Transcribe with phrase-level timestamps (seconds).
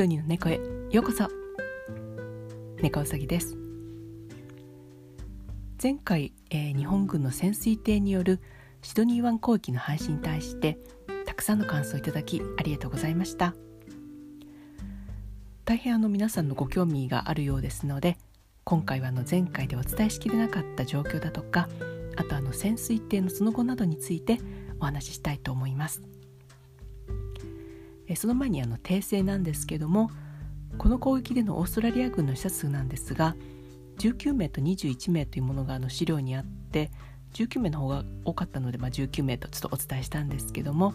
[0.00, 0.58] ドニーの猫へ
[0.90, 1.28] ようこそ。
[2.80, 3.58] 猫うさぎです。
[5.82, 8.40] 前回、えー、日本軍の潜水艇による
[8.80, 10.78] シドニー湾攻撃の配信に対して
[11.26, 13.54] たくさんの感想をいただきありがとうございました。
[15.66, 18.16] 大変あの皆さんのご興味があるようですので
[18.64, 21.68] 今回はあの前回でお伝えしきれなかった状況だとか
[22.16, 24.38] あとあの潜水艇のその後などについて
[24.80, 26.00] お話ししたいと思います。
[28.16, 30.10] その前にあの訂正なんですけども
[30.78, 33.36] この攻撃でのオーストラリア軍の死者数なんですが
[33.98, 36.90] 19名と21名というものがあの資料にあって
[37.34, 40.94] 19名の方が多かったので、まあ、19名とちょっとお伝えしたんですけども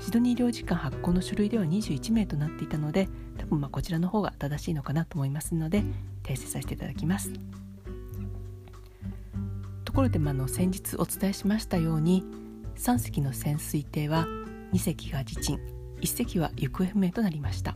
[0.00, 5.82] シドニー医療時間発行の書類では21名となっていたので多分まこちらの方が正しいのかなと思いますので
[6.22, 7.32] 訂正させていただきます。
[9.84, 12.24] ところで、まあの先日お伝えしましたように
[12.76, 14.26] 3隻の潜水艇は
[14.72, 15.73] 2隻が自沈
[16.04, 17.74] 1隻は行方不明となりました。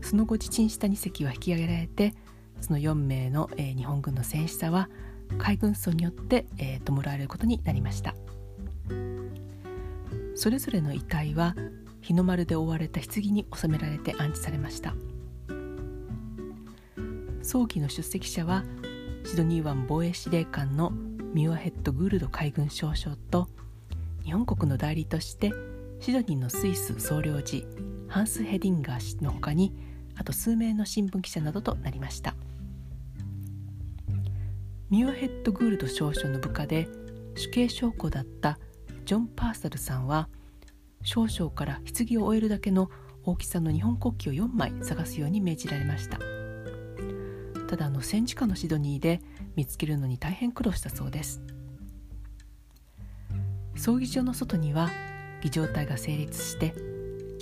[0.00, 2.14] その後自沈した2隻は引き上げられて
[2.60, 4.88] その4名の、えー、日本軍の戦死者は
[5.36, 8.14] 海軍曹によって、えー、弔われることになりました。
[10.34, 11.56] それぞれの遺体は
[12.00, 14.94] 日の丸で覆われた棺に収められて安置されました。
[17.42, 18.62] 葬儀の出席者は
[19.24, 20.90] シドニー湾防衛司令官の
[21.34, 23.48] ミュアヘッド・グールド海軍少将と
[24.24, 25.52] 日本国の代理として
[26.00, 27.66] シドニーのスイス総領事
[28.06, 29.72] ハンス・ヘディンガー氏のほかに
[30.16, 32.34] あと数名の新聞記者などとなりました。
[34.90, 36.88] ミュアヘッド・グールド少将の部下で
[37.34, 38.58] 主刑将校だった
[39.04, 40.28] ジョン・パーサルさんは
[41.02, 42.90] 少将から棺を終えるだけの
[43.24, 46.18] 大きさの日本国旗を4枚探すように命じられました。
[47.68, 49.20] ただあの戦時下のシドニーで
[49.56, 51.42] 見つけるのに大変苦労したそうです。
[53.74, 54.90] 葬儀場の外には
[55.42, 56.74] 儀仗隊が成立して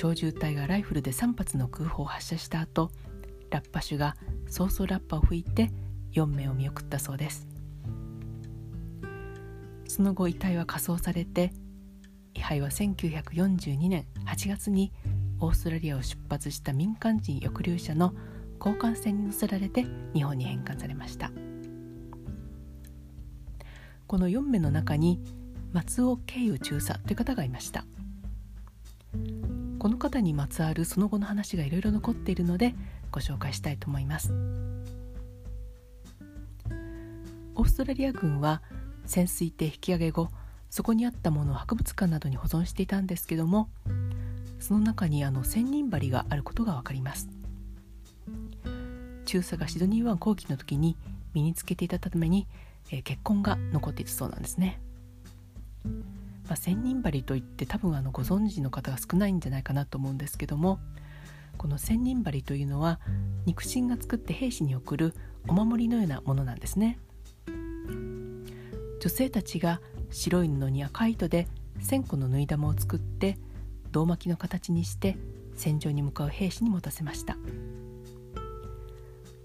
[0.00, 2.90] 鳥獣隊がライフルで3発の空砲を発射した後
[3.50, 4.16] ラッパ手が
[4.48, 5.70] 早々ラッパを吹いて
[6.12, 7.46] 4名を見送ったそうです。
[9.86, 11.52] その後遺体は火葬されて
[12.34, 14.92] 位牌は1942年8月に
[15.38, 18.12] オーストラリアを出発した民間人抑留者の
[18.58, 21.30] 交換船に乗せられて日本に返還されました。
[24.06, 25.20] この4名の中に
[25.74, 27.84] 松尾慶友中佐という方がいました。
[29.80, 32.76] この方にまつわるその後の話がいろいろ残っているので
[33.10, 34.32] ご紹介したいと思います。
[37.56, 38.62] オーストラリア軍は
[39.04, 40.28] 潜水艇引き上げ後
[40.70, 43.68] そこにあったものを博物館などに保存していたんですけども
[44.60, 47.28] その中にあの千人針があることが分かります。
[49.24, 50.96] 中佐がシドニー湾後期の時に
[51.32, 52.46] 身につけていたために、
[52.92, 54.78] えー、結婚が残っていたそうなんですね、
[55.84, 60.78] まあ、千人針といって多分あのご存知の方が少ないんじゃないかなと思うんですけども
[61.56, 63.00] この千人針というのは
[63.46, 65.14] 肉親が作って兵士に送る
[65.48, 66.98] お守りのようなものなんですね。
[69.00, 69.80] 女性たちが
[70.10, 71.46] 白い布に赤い糸で
[71.80, 73.36] 1,000個の縫い玉を作って
[73.92, 75.18] 胴巻きの形にして
[75.56, 77.36] 戦場に向かう兵士に持たせました。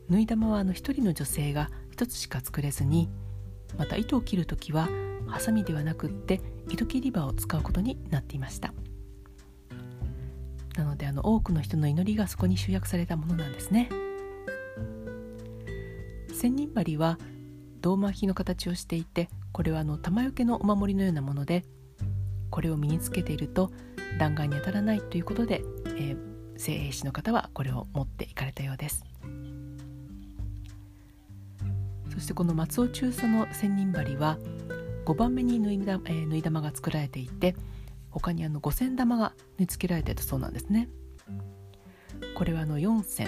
[0.10, 3.10] 縫い玉はあの一人の女性が一つしか作れずに
[3.78, 4.90] また糸を切る時は
[5.29, 8.73] ハサミではなくって糸切り刃を使うことになっていました。
[10.78, 13.90] なのであの多くの人の祈りがそこに集約されたものなんですね。
[16.34, 17.17] 千人針は
[17.81, 21.66] 胴巻きの形をしていてこれはあの玉よけのお守りのようなもので
[22.50, 23.72] これを身につけていると
[24.17, 25.61] 弾丸に当たらないということで、
[25.97, 26.17] えー、
[26.57, 29.03] 精鋭士の方はこれを持っていかれたようです。
[32.09, 34.38] そしてこの松尾中佐の千人針は
[35.09, 37.56] 5番目に縫い,、えー、縫い玉が作られていて
[38.12, 40.88] 他にあの五千玉が縫い付けられていたそうなんですね。
[42.36, 43.28] これはあの4線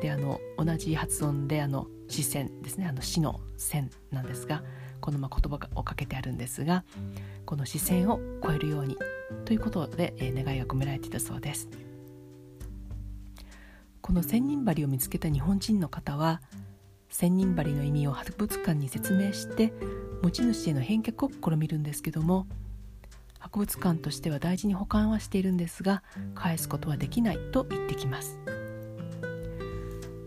[0.00, 2.88] であの同じ発音であの視線ですね。
[2.88, 4.64] あの死の線なんですが
[5.00, 6.82] このま言葉をかけてあるんですが
[7.46, 8.98] この視線を超えるように
[9.44, 11.68] ということで、えー、願いが込められていたそうです。
[14.00, 16.40] この千人針を見つけた日本人の方は
[17.12, 19.72] 千人針の意味を博物館に説明して
[20.22, 22.46] 持ち主への返却を試みるんですけども
[23.38, 26.02] 博物館としては大事に保管はしているんですが
[26.34, 28.38] 返すことはできないと言ってきます。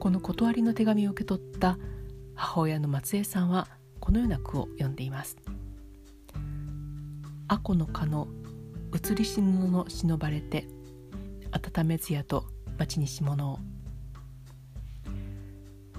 [0.06, 1.80] この断りの手紙を受け取った
[2.36, 3.68] 母親の松江さんは
[4.00, 5.36] このような句を読んでいます
[7.50, 8.28] 「阿古の蚊の
[8.94, 10.68] 移りし布の忍ばれて
[11.52, 12.46] 温めずやと
[12.78, 13.60] 町にし物を」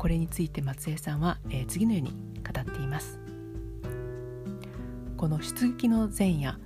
[0.07, 2.13] これについて松江さんは、えー、次のように
[2.45, 3.19] 語っています。
[5.17, 6.61] この出撃の前夜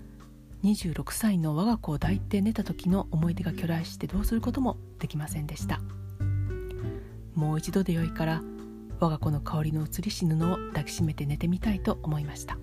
[0.62, 5.80] 26歳の我が子を抱いて寝た時の思い出が巨来してどうすることもできませんでした。
[7.34, 8.42] もう一度でよいから
[8.98, 12.58] 我が子の香りの移りし布を抱きしめて寝てみたいと思いました。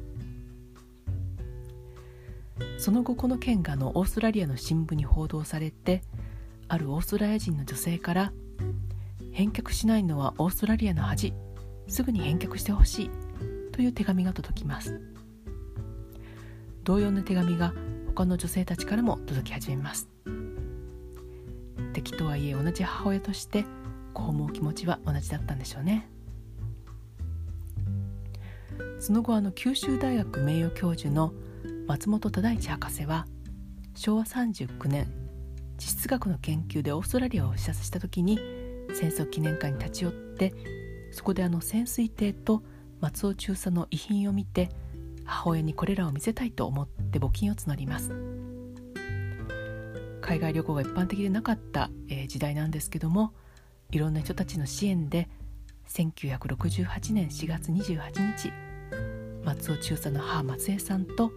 [2.78, 6.04] その後この件がのオーストラリアの新聞に報道されて
[6.68, 8.32] あるオーストラリア人の女性から
[9.38, 11.32] 返却しないのはオーストラリアの恥。
[11.88, 13.12] すぐに返却してほしい。
[13.72, 15.00] という手紙が届きます。
[16.84, 17.72] 同様の手紙が
[18.08, 20.10] 他の女性たちからも届き始めます。
[21.94, 23.64] 敵とはいえ同じ母親として
[24.16, 26.10] こう思う気持ちは同じだったんでしょうね。
[28.98, 31.32] その後あの九州大学名誉教授の
[31.86, 33.28] 松本忠一博士は
[33.94, 35.06] 昭和39年
[35.78, 38.57] 地質学の研究でオーストラリアを視察した時に
[38.94, 40.54] 戦争記念館に立ち寄って
[41.12, 42.64] そこであの潜水艇と
[43.00, 44.70] 松尾中佐の遺品を見て
[45.26, 48.14] 母親にこれらを見せたいと思って募金を募ります。
[50.22, 53.34] 海外旅行が一般的でなかった、えー、時代なんですけども
[53.92, 55.30] いろんな人たちの支援で
[55.88, 58.52] 1968年4月28日
[59.46, 61.32] 松尾中佐の母松江さんと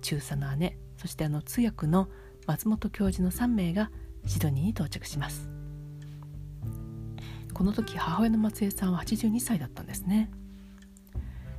[0.00, 2.08] 中佐の姉そしてあの通訳の
[2.46, 3.90] 松本教授の3名が
[4.24, 5.61] シドニーに到着します。
[7.54, 10.30] この時母親の松江さんは82歳だったんですね。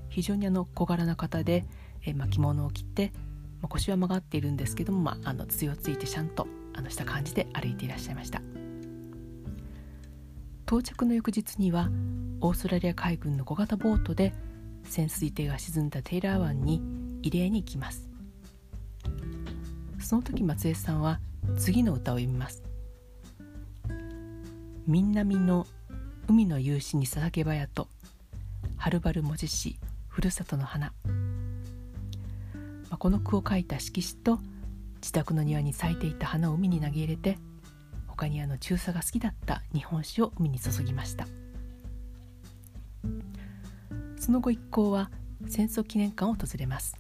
[0.09, 1.65] 非常にあの小柄な方で、
[2.05, 3.11] えまあ、着物を着て、
[3.61, 8.41] まあ、腰は曲がっているんですけども、まあ、あの杖をついてシャンとあのした感じで歩いていらっしゃいました。
[10.65, 11.89] 到着の翌日には
[12.41, 14.33] オーストラリア海軍の小型ボートで
[14.83, 16.81] 潜水艇が沈んだテイラー湾に
[17.21, 18.09] 慰霊に行きます。
[19.99, 21.19] その時松江さんは
[21.57, 22.61] 次の歌を読みます
[24.85, 25.65] 「みんなみの
[26.27, 27.87] 海の勇士に捧げばやと
[28.77, 29.77] はるばる文字し
[30.07, 30.93] ふるさとの花」
[32.89, 34.39] まあ、この句を書いた色紙と
[35.01, 37.37] 自宅の庭に咲いていた花を海に投げ入れて
[38.07, 41.27] 他にあの中佐が好きだった日本酒を海に注ぎました。
[44.17, 45.11] その後一行は
[45.47, 46.95] 戦争記念館を訪れます。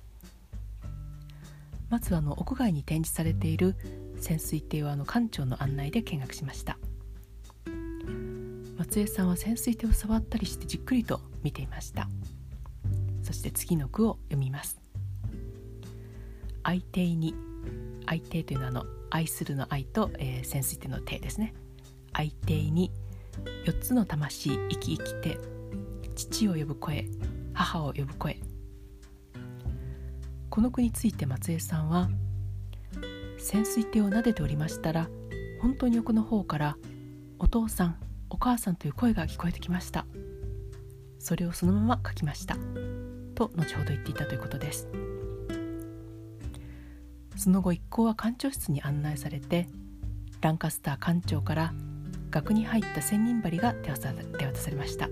[1.89, 3.75] まずあの屋外に展示されている
[4.19, 6.77] 潜水艇はあの館長の案内で見学しました。
[8.83, 12.09] 松江さんは潜水艇を触ったりしてじっくりと見ていました。
[13.21, 14.77] そして次の句を読みます。
[16.63, 17.33] 愛艇に
[18.05, 21.53] 愛艇というのはあの愛するの愛と、えー、潜水艇の艇ですね。
[22.11, 22.91] 愛艇に
[23.65, 25.37] 4つの魂生き生きて
[26.15, 27.05] 父を呼ぶ声
[27.53, 28.37] 母を呼ぶ声。
[30.49, 32.09] この句について松江さんは
[33.37, 35.07] 潜水艇を撫でておりましたら
[35.61, 36.77] 本当に横の方から
[37.39, 40.05] 「お父さんお母さん」という声が聞こえてきました。
[41.19, 42.57] それをそのまま書きました。
[43.35, 44.89] と後ほど言っていたということです。
[47.37, 49.67] その後一行は館長室に案内されて
[50.41, 51.73] ランカスター館長から
[52.29, 54.13] 額に入った千人針が手渡
[54.55, 55.09] されました。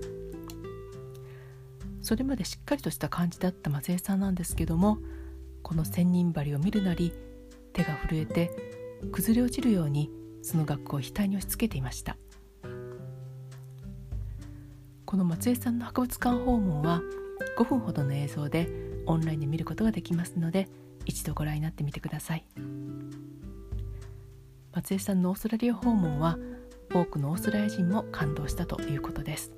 [2.00, 4.98] それまでしっかりとした感じだった松江さんなんですけども
[5.62, 7.12] この千人針を見るなり
[7.72, 8.50] 手が震えて
[9.12, 10.10] 崩れ落ちるように
[10.42, 12.16] その額を額に押し付けていました。
[15.12, 17.02] この松江さんの博物館訪問は
[17.58, 18.66] 5分ほどの映像で
[19.04, 20.70] オンラインで見ることができますので
[21.04, 22.46] 一度ご覧になってみてください。
[24.72, 26.38] 松江さんのオーストラリア訪問は
[26.94, 29.52] 多くのオーストラリア人も感動したということです。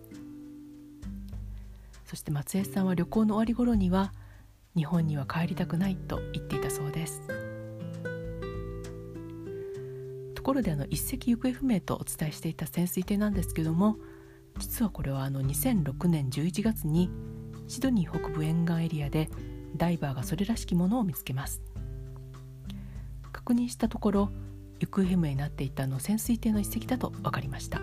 [2.05, 4.13] そして松江さんは旅行の終わり頃には
[4.77, 7.23] 日本には帰りたくないと言っていたそうです。
[10.35, 13.99] ところであの一隻行方不明とお伝えしていた潜水艇なんですけども
[14.59, 17.11] 実はこれはあの2006年11月に
[17.67, 19.31] シドニー北部沿岸エリアで
[19.77, 21.63] ダイバーがそれらしきものを見つけます。
[23.33, 24.31] 確認したところ
[24.81, 27.81] 行方不明になっていたの潜水艇の一隻だと分かりました。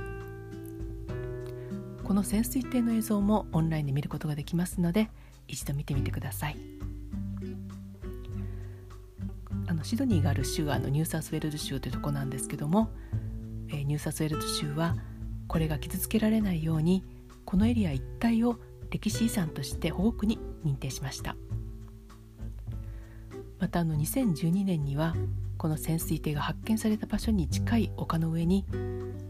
[2.03, 5.09] この潜水艇の映像もオンラインで見ることができますので
[5.47, 6.57] 一度見てみてください。
[9.67, 12.89] あのシドニーがある州はあのニューサウスウェールズ州というとこなんですけども、
[13.69, 14.95] えー、ニューサウスウェールズ州は
[15.51, 17.03] これが傷つけられないように
[17.43, 18.55] このエリア一帯を
[18.89, 21.35] 歴史遺産として保護区に認定しました。
[23.59, 25.13] またあの2012年には
[25.57, 28.63] この潜水艇が発見された場所に近い丘の上に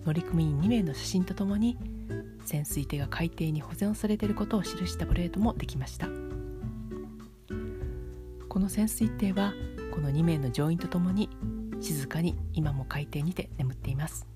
[0.06, 1.76] 乗組員2名の写真とともに
[2.46, 6.08] 潜水艇が海底に保全されていることを記したプレートもできました。
[8.48, 9.54] この潜水艇は
[9.92, 11.32] この2名の乗員とともに
[11.80, 14.31] 静かに今も海底にて眠っています。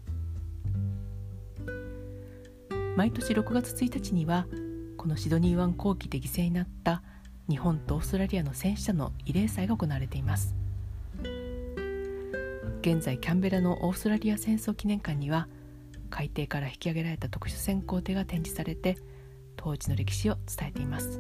[2.96, 4.48] 毎年6月1日には
[4.96, 7.04] このシドニー湾航機で犠牲になった
[7.50, 10.56] 日本とオーストラリアの戦死者の慰霊祭が行われています。
[12.80, 15.50] 現在キャンベラのオーストラリア戦争記念館には
[16.10, 18.96] 海底から引き上げられた特殊潜航艇が展示されて
[19.58, 21.20] 当時の歴史を伝えています。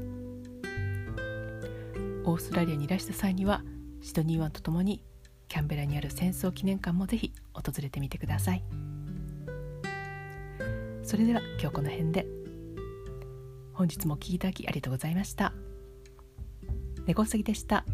[2.23, 3.63] オーストラリアにいらした際には
[4.01, 5.03] シドニー湾とともに
[5.49, 8.63] キャンベラにある戦争記念館もぜひ訪れてみてください。
[11.05, 12.25] それでは今日この辺で。
[13.73, 15.53] 本日もお聴きいただきありがとうございました。
[17.05, 17.85] 猫うさぎでした。